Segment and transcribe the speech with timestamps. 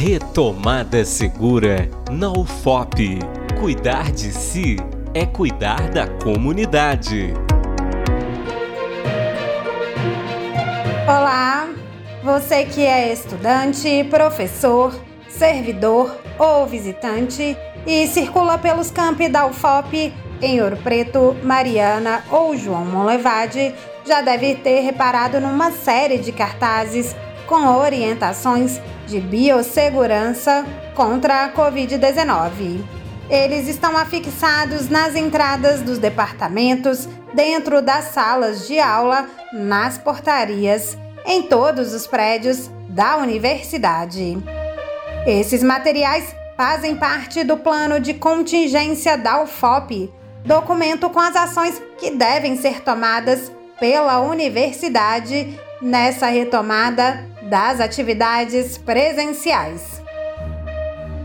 [0.00, 3.18] Retomada Segura na UFOP.
[3.58, 4.76] Cuidar de si
[5.12, 7.34] é cuidar da comunidade.
[11.04, 11.68] Olá,
[12.22, 14.94] você que é estudante, professor,
[15.28, 22.84] servidor ou visitante e circula pelos campi da UFOP em Ouro Preto, Mariana ou João
[22.84, 23.74] Monlevade,
[24.06, 27.16] já deve ter reparado numa série de cartazes
[27.48, 32.84] com orientações de biossegurança contra a Covid-19.
[33.30, 41.42] Eles estão afixados nas entradas dos departamentos, dentro das salas de aula, nas portarias, em
[41.42, 44.38] todos os prédios da universidade.
[45.26, 50.12] Esses materiais fazem parte do plano de contingência da UFOP,
[50.44, 60.02] documento com as ações que devem ser tomadas pela universidade nessa retomada das atividades presenciais.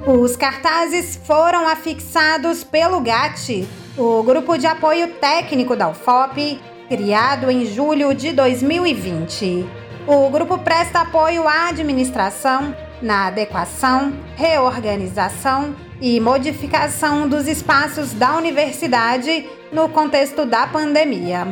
[0.05, 7.65] Os cartazes foram afixados pelo GAT, o Grupo de Apoio Técnico da UFOP, criado em
[7.65, 9.65] julho de 2020.
[10.05, 19.49] O grupo presta apoio à administração na adequação, reorganização e modificação dos espaços da universidade
[19.71, 21.47] no contexto da pandemia.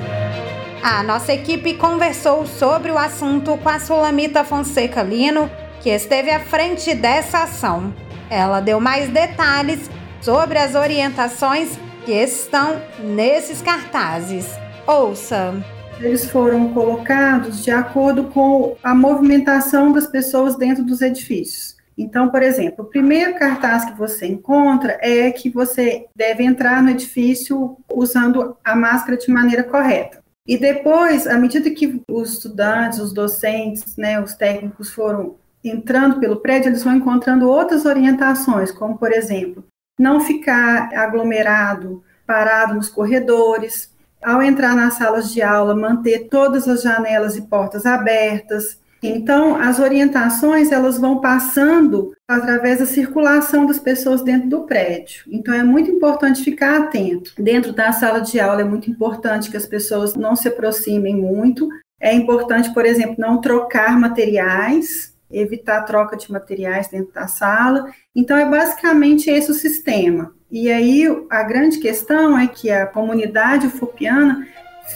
[0.83, 5.47] A nossa equipe conversou sobre o assunto com a Sulamita Fonseca Lino,
[5.79, 7.93] que esteve à frente dessa ação.
[8.31, 14.49] Ela deu mais detalhes sobre as orientações que estão nesses cartazes.
[14.87, 15.53] Ouça!
[15.99, 21.77] Eles foram colocados de acordo com a movimentação das pessoas dentro dos edifícios.
[21.95, 26.89] Então, por exemplo, o primeiro cartaz que você encontra é que você deve entrar no
[26.89, 30.20] edifício usando a máscara de maneira correta.
[30.47, 36.37] E depois, à medida que os estudantes, os docentes, né, os técnicos foram entrando pelo
[36.37, 39.63] prédio, eles vão encontrando outras orientações, como, por exemplo,
[39.99, 46.81] não ficar aglomerado, parado nos corredores, ao entrar nas salas de aula, manter todas as
[46.81, 54.21] janelas e portas abertas, então, as orientações elas vão passando através da circulação das pessoas
[54.21, 55.23] dentro do prédio.
[55.27, 57.33] Então, é muito importante ficar atento.
[57.39, 61.67] Dentro da sala de aula é muito importante que as pessoas não se aproximem muito.
[61.99, 67.91] É importante, por exemplo, não trocar materiais, evitar a troca de materiais dentro da sala.
[68.15, 70.31] Então, é basicamente esse o sistema.
[70.51, 74.45] E aí, a grande questão é que a comunidade ufopiana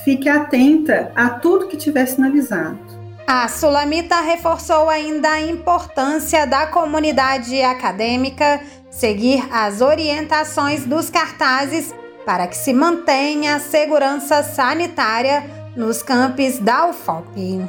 [0.04, 3.05] fique atenta a tudo que tiver sinalizado.
[3.28, 11.92] A Sulamita reforçou ainda a importância da comunidade acadêmica seguir as orientações dos cartazes
[12.24, 15.44] para que se mantenha a segurança sanitária
[15.76, 17.68] nos campos da UFOP.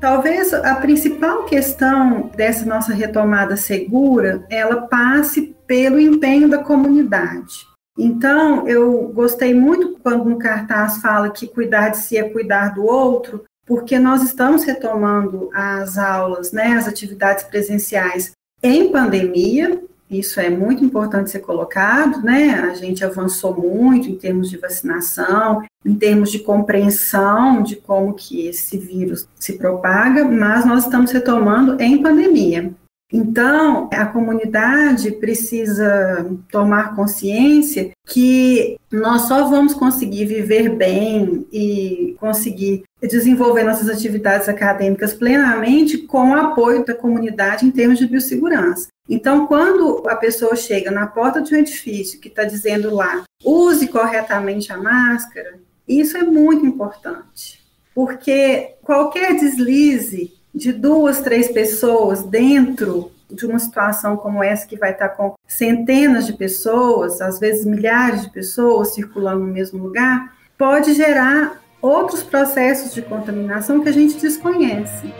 [0.00, 7.66] Talvez a principal questão dessa nossa retomada segura, ela passe pelo empenho da comunidade.
[7.98, 12.84] Então, eu gostei muito quando no cartaz fala que cuidar de si é cuidar do
[12.84, 18.30] outro, porque nós estamos retomando as aulas, né, as atividades presenciais
[18.62, 22.50] em pandemia, isso é muito importante ser colocado, né?
[22.70, 28.46] A gente avançou muito em termos de vacinação, em termos de compreensão de como que
[28.46, 32.72] esse vírus se propaga, mas nós estamos retomando em pandemia.
[33.12, 42.82] Então, a comunidade precisa tomar consciência que nós só vamos conseguir viver bem e conseguir
[43.00, 48.88] desenvolver nossas atividades acadêmicas plenamente com o apoio da comunidade em termos de biossegurança.
[49.08, 53.86] Então, quando a pessoa chega na porta de um edifício que está dizendo lá, use
[53.86, 63.12] corretamente a máscara, isso é muito importante, porque qualquer deslize de duas, três pessoas dentro
[63.30, 68.22] de uma situação como essa, que vai estar com centenas de pessoas, às vezes milhares
[68.22, 74.16] de pessoas circulando no mesmo lugar, pode gerar outros processos de contaminação que a gente
[74.16, 75.12] desconhece.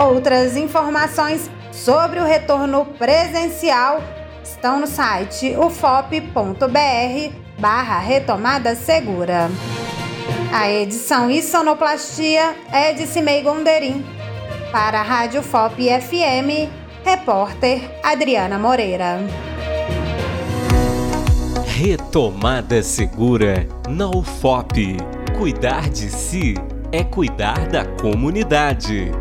[0.00, 4.02] Outras informações sobre o retorno presencial
[4.42, 6.66] estão no site ufop.br
[7.60, 9.48] barra retomada segura.
[10.52, 14.21] A edição e sonoplastia é de Cimei Gonderim.
[14.72, 16.66] Para a Rádio FOP FM,
[17.04, 19.18] repórter Adriana Moreira.
[21.66, 24.96] Retomada Segura na UFOP.
[25.36, 26.54] Cuidar de si
[26.90, 29.12] é cuidar da comunidade.